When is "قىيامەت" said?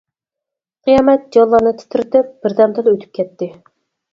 0.87-1.27